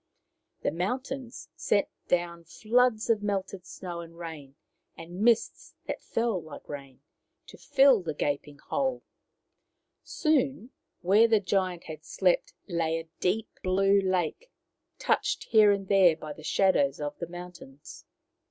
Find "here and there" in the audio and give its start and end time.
15.43-16.15